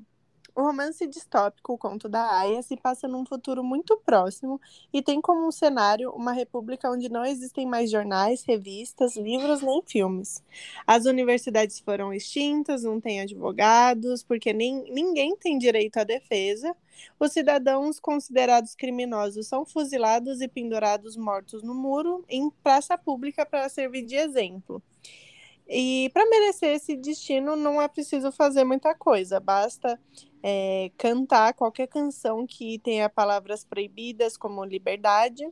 o 0.54 0.62
romance 0.62 1.06
distópico, 1.06 1.72
o 1.72 1.78
conto 1.78 2.08
da 2.08 2.38
Aya, 2.38 2.62
se 2.62 2.76
passa 2.76 3.06
num 3.08 3.24
futuro 3.24 3.62
muito 3.62 3.96
próximo 3.98 4.60
e 4.92 5.02
tem 5.02 5.20
como 5.20 5.46
um 5.46 5.50
cenário 5.52 6.10
uma 6.12 6.32
república 6.32 6.90
onde 6.90 7.08
não 7.08 7.24
existem 7.24 7.66
mais 7.66 7.90
jornais, 7.90 8.42
revistas, 8.42 9.16
livros 9.16 9.62
nem 9.62 9.82
filmes. 9.82 10.42
As 10.86 11.04
universidades 11.04 11.80
foram 11.80 12.12
extintas, 12.12 12.82
não 12.82 13.00
tem 13.00 13.20
advogados, 13.20 14.22
porque 14.22 14.52
nem, 14.52 14.84
ninguém 14.92 15.36
tem 15.36 15.58
direito 15.58 15.98
à 15.98 16.04
defesa. 16.04 16.74
Os 17.18 17.32
cidadãos 17.32 17.98
considerados 17.98 18.74
criminosos 18.74 19.46
são 19.46 19.64
fuzilados 19.64 20.40
e 20.40 20.48
pendurados 20.48 21.16
mortos 21.16 21.62
no 21.62 21.74
muro 21.74 22.24
em 22.28 22.50
praça 22.62 22.96
pública 22.98 23.46
para 23.46 23.68
servir 23.68 24.04
de 24.04 24.16
exemplo. 24.16 24.82
E 25.72 26.10
para 26.12 26.28
merecer 26.28 26.74
esse 26.74 26.96
destino 26.96 27.54
não 27.54 27.80
é 27.80 27.86
preciso 27.86 28.32
fazer 28.32 28.64
muita 28.64 28.92
coisa, 28.92 29.38
basta 29.38 30.00
é, 30.42 30.90
cantar 30.98 31.54
qualquer 31.54 31.86
canção 31.86 32.44
que 32.44 32.80
tenha 32.80 33.08
palavras 33.08 33.64
proibidas, 33.64 34.36
como 34.36 34.64
liberdade. 34.64 35.48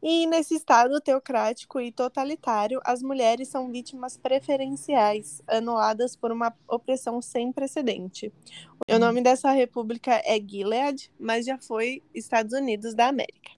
E 0.00 0.28
nesse 0.28 0.54
estado 0.54 1.00
teocrático 1.00 1.80
e 1.80 1.90
totalitário, 1.90 2.80
as 2.84 3.02
mulheres 3.02 3.48
são 3.48 3.68
vítimas 3.68 4.16
preferenciais, 4.16 5.42
anuladas 5.48 6.14
por 6.14 6.30
uma 6.30 6.54
opressão 6.68 7.20
sem 7.20 7.50
precedente. 7.50 8.32
O 8.88 8.96
nome 8.96 9.20
dessa 9.22 9.50
república 9.50 10.22
é 10.24 10.38
Gilead, 10.38 11.10
mas 11.18 11.46
já 11.46 11.58
foi 11.58 12.00
Estados 12.14 12.52
Unidos 12.52 12.94
da 12.94 13.08
América. 13.08 13.57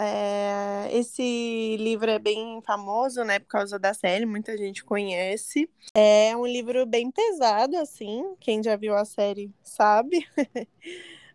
É, 0.00 0.88
esse 0.92 1.76
livro 1.76 2.08
é 2.08 2.20
bem 2.20 2.62
famoso, 2.62 3.24
né, 3.24 3.40
por 3.40 3.48
causa 3.48 3.80
da 3.80 3.92
série, 3.92 4.24
muita 4.24 4.56
gente 4.56 4.84
conhece. 4.84 5.68
É 5.92 6.36
um 6.36 6.46
livro 6.46 6.86
bem 6.86 7.10
pesado, 7.10 7.76
assim, 7.76 8.22
quem 8.38 8.62
já 8.62 8.76
viu 8.76 8.94
a 8.94 9.04
série 9.04 9.50
sabe. 9.62 10.24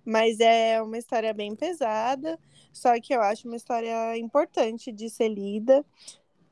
Mas 0.05 0.39
é 0.39 0.81
uma 0.81 0.97
história 0.97 1.33
bem 1.33 1.55
pesada, 1.55 2.39
só 2.71 2.99
que 3.01 3.13
eu 3.13 3.21
acho 3.21 3.47
uma 3.47 3.57
história 3.57 4.17
importante 4.17 4.91
de 4.91 5.09
ser 5.09 5.27
lida. 5.29 5.85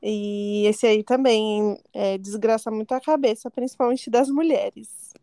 E 0.02 0.66
esse 0.66 0.86
aí 0.86 1.02
também 1.02 1.78
é, 1.94 2.18
desgraça 2.18 2.70
muito 2.70 2.92
a 2.92 3.00
cabeça, 3.00 3.50
principalmente 3.50 4.10
das 4.10 4.28
mulheres. 4.28 5.14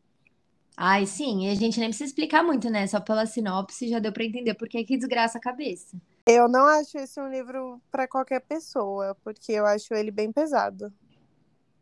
Ai, 0.77 1.05
sim, 1.05 1.45
e 1.45 1.49
a 1.49 1.55
gente 1.55 1.79
nem 1.79 1.89
precisa 1.89 2.09
explicar 2.09 2.41
muito, 2.41 2.69
né? 2.69 2.87
Só 2.87 3.01
pela 3.01 3.25
sinopse 3.25 3.89
já 3.89 3.99
deu 3.99 4.13
para 4.13 4.23
entender 4.23 4.53
por 4.53 4.69
que 4.69 4.85
desgraça 4.85 5.37
a 5.37 5.41
cabeça. 5.41 5.97
Eu 6.31 6.47
não 6.47 6.67
acho 6.67 6.95
esse 6.99 7.19
um 7.19 7.27
livro 7.27 7.81
para 7.89 8.07
qualquer 8.07 8.39
pessoa, 8.41 9.17
porque 9.23 9.51
eu 9.51 9.65
acho 9.65 9.95
ele 9.95 10.11
bem 10.11 10.31
pesado. 10.31 10.93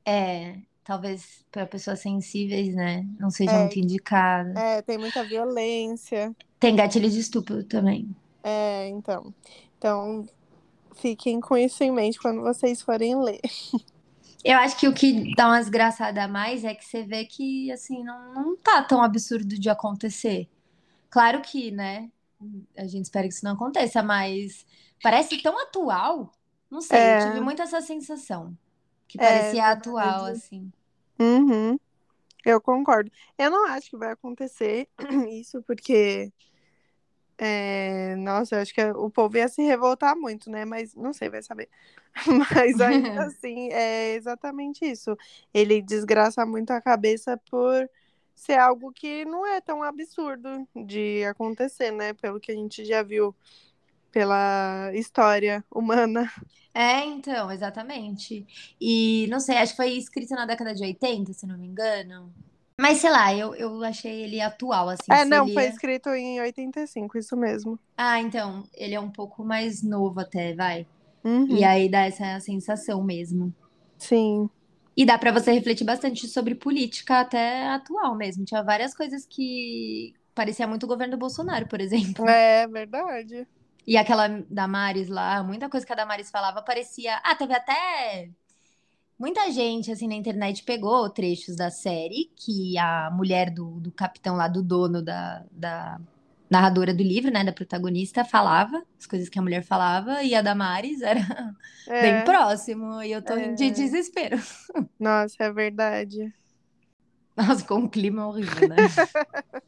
É, 0.05 0.59
talvez 0.85 1.43
para 1.51 1.65
pessoas 1.65 1.99
sensíveis, 1.99 2.73
né? 2.73 3.05
Não 3.19 3.29
seja 3.29 3.51
é, 3.51 3.59
muito 3.59 3.77
indicado. 3.77 4.57
É, 4.57 4.81
tem 4.81 4.97
muita 4.97 5.21
violência. 5.25 6.33
Tem 6.57 6.77
gatilho 6.77 7.09
de 7.09 7.19
estupro 7.19 7.61
também. 7.65 8.09
É, 8.41 8.87
então. 8.87 9.33
Então, 9.77 10.25
fiquem 10.95 11.41
com 11.41 11.57
isso 11.57 11.83
em 11.83 11.91
mente 11.91 12.17
quando 12.17 12.39
vocês 12.41 12.81
forem 12.81 13.21
ler. 13.21 13.41
Eu 14.45 14.59
acho 14.59 14.77
que 14.77 14.87
o 14.87 14.93
que 14.93 15.35
dá 15.35 15.47
uma 15.47 15.59
desgraçada 15.59 16.23
a 16.23 16.27
mais 16.27 16.63
é 16.63 16.73
que 16.73 16.85
você 16.85 17.03
vê 17.03 17.25
que, 17.25 17.69
assim, 17.69 18.01
não, 18.01 18.33
não 18.33 18.55
tá 18.55 18.81
tão 18.81 19.03
absurdo 19.03 19.59
de 19.59 19.69
acontecer. 19.69 20.47
Claro 21.09 21.41
que, 21.41 21.69
né? 21.69 22.09
A 22.77 22.85
gente 22.85 23.05
espera 23.05 23.27
que 23.27 23.33
isso 23.33 23.45
não 23.45 23.53
aconteça, 23.53 24.03
mas 24.03 24.65
parece 25.01 25.41
tão 25.41 25.59
atual. 25.61 26.31
Não 26.69 26.81
sei, 26.81 26.97
é. 26.97 27.17
eu 27.19 27.27
tive 27.27 27.41
muito 27.41 27.61
essa 27.61 27.81
sensação. 27.81 28.57
Que 29.07 29.17
é, 29.19 29.23
parecia 29.23 29.61
é, 29.61 29.65
atual, 29.65 30.25
assim. 30.25 30.71
Uhum. 31.19 31.79
Eu 32.45 32.61
concordo. 32.61 33.11
Eu 33.37 33.49
não 33.49 33.67
acho 33.67 33.89
que 33.89 33.97
vai 33.97 34.11
acontecer 34.11 34.87
isso, 35.31 35.61
porque. 35.63 36.31
É, 37.39 38.15
nossa, 38.15 38.55
eu 38.55 38.61
acho 38.61 38.73
que 38.73 38.83
o 38.83 39.11
povo 39.11 39.37
ia 39.37 39.47
se 39.47 39.61
revoltar 39.61 40.15
muito, 40.15 40.49
né? 40.49 40.65
Mas 40.65 40.95
não 40.95 41.13
sei, 41.13 41.29
vai 41.29 41.43
saber. 41.43 41.69
Mas 42.25 42.81
ainda 42.81 43.23
assim, 43.27 43.71
é 43.71 44.15
exatamente 44.15 44.85
isso. 44.85 45.15
Ele 45.53 45.81
desgraça 45.81 46.45
muito 46.45 46.71
a 46.71 46.81
cabeça 46.81 47.39
por 47.49 47.87
ser 48.37 48.59
algo 48.59 48.93
que 48.93 49.25
não 49.25 49.45
é 49.45 49.59
tão 49.59 49.81
absurdo 49.81 50.65
de 50.75 51.23
acontecer, 51.25 51.91
né? 51.91 52.13
Pelo 52.13 52.39
que 52.39 52.51
a 52.51 52.55
gente 52.55 52.85
já 52.85 53.01
viu 53.01 53.35
pela 54.11 54.91
história 54.93 55.65
humana. 55.71 56.31
É, 56.73 57.03
então, 57.03 57.51
exatamente. 57.51 58.45
E 58.79 59.25
não 59.31 59.39
sei, 59.39 59.57
acho 59.57 59.73
que 59.73 59.77
foi 59.77 59.89
escrito 59.93 60.35
na 60.35 60.45
década 60.45 60.75
de 60.75 60.83
80, 60.83 61.33
se 61.33 61.47
não 61.47 61.57
me 61.57 61.65
engano. 61.65 62.31
Mas 62.79 62.99
sei 62.99 63.09
lá, 63.09 63.33
eu, 63.33 63.55
eu 63.55 63.83
achei 63.83 64.21
ele 64.23 64.39
atual, 64.39 64.89
assim. 64.89 65.11
É, 65.11 65.25
não, 65.25 65.51
foi 65.51 65.65
escrito 65.65 66.09
em 66.09 66.39
85, 66.39 67.17
isso 67.17 67.35
mesmo. 67.35 67.79
Ah, 67.97 68.21
então, 68.21 68.63
ele 68.75 68.93
é 68.93 68.99
um 68.99 69.09
pouco 69.09 69.43
mais 69.43 69.81
novo 69.81 70.19
até, 70.19 70.53
vai. 70.53 70.85
Uhum. 71.23 71.57
E 71.57 71.63
aí 71.63 71.89
dá 71.89 72.05
essa 72.05 72.39
sensação 72.39 73.03
mesmo. 73.03 73.51
Sim. 73.97 74.47
E 74.97 75.05
dá 75.05 75.15
para 75.15 75.31
você 75.31 75.51
refletir 75.51 75.85
bastante 75.85 76.27
sobre 76.27 76.55
política 76.55 77.19
até 77.19 77.67
atual 77.67 78.15
mesmo. 78.15 78.43
Tinha 78.43 78.63
várias 78.63 78.95
coisas 78.95 79.27
que 79.27 80.15
parecia 80.33 80.65
muito 80.65 80.85
o 80.85 80.87
governo 80.87 81.15
do 81.15 81.19
Bolsonaro, 81.19 81.67
por 81.67 81.79
exemplo. 81.79 82.27
É, 82.27 82.67
verdade. 82.67 83.47
E 83.85 83.95
aquela 83.95 84.27
Damares 84.49 85.07
lá, 85.07 85.43
muita 85.43 85.69
coisa 85.69 85.85
que 85.85 85.93
a 85.93 85.95
Damares 85.95 86.31
falava 86.31 86.63
parecia. 86.63 87.15
Ah, 87.23 87.35
teve 87.35 87.53
até. 87.53 88.31
Muita 89.19 89.51
gente, 89.51 89.91
assim, 89.91 90.07
na 90.07 90.15
internet 90.15 90.63
pegou 90.63 91.07
trechos 91.11 91.55
da 91.55 91.69
série 91.69 92.31
que 92.35 92.75
a 92.79 93.11
mulher 93.11 93.51
do, 93.51 93.79
do 93.79 93.91
capitão 93.91 94.35
lá, 94.35 94.47
do 94.47 94.63
dono 94.63 95.01
da, 95.01 95.45
da 95.51 96.01
narradora 96.49 96.93
do 96.93 97.03
livro, 97.03 97.31
né, 97.31 97.43
da 97.43 97.51
protagonista, 97.51 98.23
falava 98.23 98.83
as 98.97 99.05
coisas 99.05 99.29
que 99.29 99.37
a 99.37 99.41
mulher 99.41 99.63
falava, 99.63 100.23
e 100.23 100.33
a 100.33 100.41
Damares 100.41 101.01
era 101.01 101.19
é. 101.87 102.01
bem 102.01 102.23
próximo, 102.23 103.01
e 103.01 103.11
eu 103.11 103.21
tô 103.21 103.33
é. 103.33 103.53
de 103.53 103.69
desespero. 103.69 104.37
Nossa, 104.99 105.35
é 105.39 105.51
verdade. 105.51 106.33
Nossa, 107.35 107.63
com 107.65 107.75
um 107.75 107.87
clima 107.87 108.27
horrível, 108.27 108.69
né? 108.69 108.75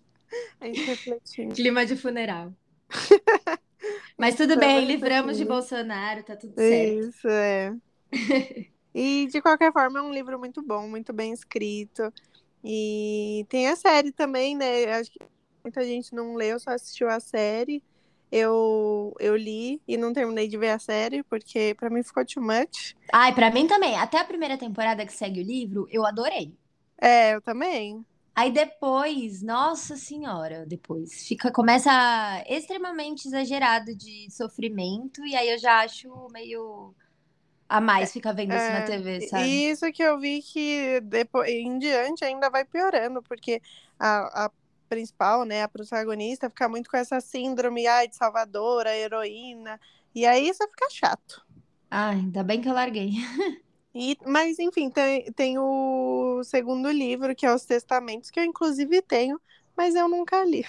a 0.60 0.66
gente 0.66 0.84
refletindo. 0.84 1.54
Clima 1.54 1.86
de 1.86 1.96
funeral. 1.96 2.54
Mas 4.18 4.36
tudo 4.36 4.58
bem, 4.58 4.86
livramos 4.86 5.38
de 5.38 5.46
Bolsonaro, 5.46 6.24
tá 6.24 6.36
tudo 6.36 6.56
certo. 6.56 7.08
Isso, 7.08 7.28
é. 7.28 7.74
e 8.94 9.28
de 9.32 9.42
qualquer 9.42 9.72
forma, 9.72 10.00
é 10.00 10.02
um 10.02 10.12
livro 10.12 10.40
muito 10.40 10.62
bom, 10.62 10.88
muito 10.88 11.14
bem 11.14 11.32
escrito. 11.32 12.12
E 12.64 13.46
tem 13.48 13.68
a 13.68 13.76
série 13.76 14.12
também, 14.12 14.56
né? 14.56 14.92
Acho 14.94 15.12
que 15.12 15.20
muita 15.64 15.84
gente 15.84 16.14
não 16.14 16.36
leu, 16.36 16.60
só 16.60 16.72
assistiu 16.72 17.10
a 17.10 17.20
série. 17.20 17.84
Eu, 18.32 19.16
eu 19.20 19.36
li 19.36 19.82
e 19.88 19.98
não 19.98 20.14
terminei 20.14 20.48
de 20.48 20.58
ver 20.58 20.70
a 20.70 20.80
série, 20.80 21.24
porque 21.24 21.76
para 21.80 21.90
mim 21.90 22.04
ficou 22.04 22.24
too 22.26 22.44
much. 22.44 22.96
Ai, 23.12 23.34
para 23.34 23.50
mim 23.50 23.66
também. 23.66 23.96
Até 23.98 24.20
a 24.20 24.24
primeira 24.24 24.58
temporada 24.58 25.06
que 25.06 25.14
segue 25.14 25.42
o 25.42 25.44
livro, 25.44 25.88
eu 25.90 26.06
adorei. 26.06 26.54
É, 27.02 27.34
eu 27.34 27.42
também. 27.42 28.06
Aí 28.36 28.52
depois, 28.52 29.42
nossa 29.42 29.98
senhora, 29.98 30.66
depois 30.66 31.28
fica 31.28 31.52
começa 31.52 31.92
extremamente 32.48 33.28
exagerado 33.28 33.94
de 33.94 34.30
sofrimento 34.32 35.26
e 35.26 35.36
aí 35.36 35.50
eu 35.50 35.58
já 35.58 35.82
acho 35.82 36.08
meio 36.32 36.94
a 37.68 37.82
mais 37.82 38.14
ficar 38.14 38.32
vendo 38.32 38.56
isso 38.56 38.72
na 38.72 38.82
TV, 38.84 39.18
é, 39.18 39.22
sabe? 39.28 39.70
Isso 39.70 39.92
que 39.92 40.02
eu 40.02 40.20
vi 40.20 40.42
que 40.42 41.02
depois 41.02 41.50
em 41.50 41.78
diante 41.78 42.24
ainda 42.24 42.50
vai 42.50 42.64
piorando, 42.64 43.22
porque 43.22 43.62
a, 44.00 44.46
a 44.46 44.52
principal, 44.90 45.46
né, 45.46 45.64
a 45.64 45.70
protagonista, 45.70 46.50
fica 46.50 46.68
muito 46.68 46.90
com 46.90 46.98
essa 46.98 47.22
síndrome 47.22 47.88
ai, 47.88 48.08
de 48.08 48.16
salvadora, 48.16 48.96
heroína. 48.96 49.80
E 50.16 50.26
aí 50.26 50.50
isso 50.50 50.68
fica 50.70 50.90
chato. 50.90 51.46
Ah, 51.92 52.10
ainda 52.10 52.44
bem 52.44 52.62
que 52.62 52.70
eu 52.70 52.74
larguei. 52.74 53.12
E, 53.94 54.18
mas, 54.26 54.60
enfim, 54.60 54.90
tem, 54.90 55.32
tem 55.34 55.58
o 55.58 56.42
segundo 56.44 56.92
livro, 56.92 57.36
que 57.36 57.46
é 57.46 57.54
Os 57.54 57.66
Testamentos, 57.66 58.30
que 58.30 58.40
eu 58.40 58.44
inclusive 58.44 59.02
tenho, 59.02 59.42
mas 59.76 59.96
eu 59.96 60.08
nunca 60.08 60.44
li. 60.44 60.64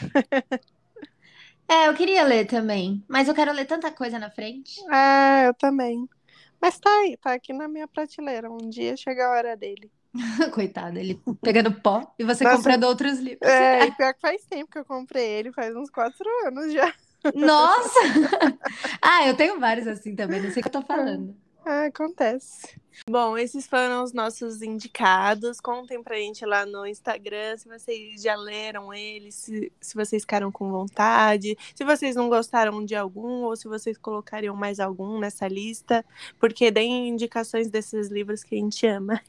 É, 1.69 1.87
eu 1.87 1.95
queria 1.95 2.25
ler 2.25 2.47
também, 2.47 3.05
mas 3.09 3.29
eu 3.29 3.35
quero 3.35 3.53
ler 3.53 3.65
tanta 3.65 3.93
coisa 3.93 4.19
na 4.19 4.31
frente. 4.31 4.81
É, 4.93 5.47
eu 5.47 5.55
também. 5.55 6.09
Mas 6.61 6.79
tá 6.79 6.91
aí, 7.01 7.17
tá 7.17 7.33
aqui 7.35 7.53
na 7.53 7.69
minha 7.69 7.89
prateleira. 7.89 8.51
Um 8.51 8.69
dia 8.69 8.97
chega 8.97 9.27
a 9.27 9.31
hora 9.31 9.57
dele. 9.57 9.91
Coitado, 10.53 10.99
ele 10.99 11.21
pegando 11.41 11.73
pó 11.73 12.13
e 12.19 12.25
você 12.25 12.45
Nossa. 12.45 12.57
comprando 12.57 12.85
outros 12.85 13.19
livros. 13.19 13.49
É, 13.49 13.87
e 13.87 13.93
pior 13.93 14.15
que 14.15 14.21
faz 14.21 14.45
tempo 14.45 14.71
que 14.71 14.79
eu 14.79 14.85
comprei 14.85 15.27
ele, 15.27 15.53
faz 15.53 15.75
uns 15.75 15.91
quatro 15.91 16.29
anos 16.47 16.73
já. 16.73 16.93
Nossa! 17.35 18.01
Ah, 19.03 19.27
eu 19.27 19.37
tenho 19.37 19.59
vários 19.59 19.87
assim 19.87 20.15
também, 20.15 20.41
não 20.41 20.51
sei 20.51 20.61
o 20.61 20.63
que 20.63 20.69
eu 20.69 20.81
tô 20.81 20.83
falando. 20.83 21.35
Ah, 21.65 21.87
acontece. 21.87 22.81
Bom, 23.09 23.37
esses 23.37 23.67
foram 23.67 24.03
os 24.03 24.13
nossos 24.13 24.63
indicados. 24.63 25.61
Contem 25.61 26.03
pra 26.03 26.17
gente 26.17 26.45
lá 26.45 26.65
no 26.65 26.87
Instagram 26.87 27.57
se 27.57 27.69
vocês 27.69 28.23
já 28.23 28.35
leram 28.37 28.93
eles, 28.93 29.35
se, 29.35 29.73
se 29.81 29.95
vocês 29.95 30.23
ficaram 30.23 30.51
com 30.51 30.71
vontade, 30.71 31.57
se 31.75 31.85
vocês 31.85 32.17
não 32.17 32.29
gostaram 32.29 32.85
de 32.85 32.95
algum 32.95 33.45
ou 33.45 33.57
se 33.57 33.69
vocês 33.69 33.99
colocariam 33.99 34.55
mais 34.55 34.81
algum 34.81 35.19
nessa 35.19 35.49
lista, 35.49 36.05
porque 36.39 36.71
deem 36.71 37.09
indicações 37.09 37.69
desses 37.69 38.09
livros 38.09 38.43
que 38.43 38.55
a 38.55 38.59
gente 38.59 38.87
ama. 38.87 39.21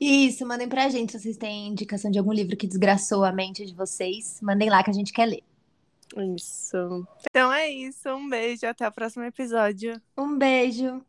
Isso, 0.00 0.46
mandem 0.46 0.68
pra 0.68 0.88
gente 0.88 1.12
se 1.12 1.20
vocês 1.20 1.36
têm 1.36 1.68
indicação 1.68 2.10
de 2.10 2.18
algum 2.18 2.32
livro 2.32 2.56
que 2.56 2.66
desgraçou 2.66 3.24
a 3.24 3.32
mente 3.32 3.64
de 3.64 3.74
vocês. 3.74 4.40
Mandem 4.42 4.70
lá 4.70 4.82
que 4.82 4.90
a 4.90 4.94
gente 4.94 5.12
quer 5.12 5.26
ler. 5.26 5.42
Isso. 6.36 7.06
Então 7.30 7.52
é 7.52 7.68
isso. 7.68 8.08
Um 8.08 8.28
beijo. 8.28 8.66
Até 8.66 8.86
o 8.86 8.92
próximo 8.92 9.24
episódio. 9.24 10.00
Um 10.16 10.36
beijo! 10.36 11.02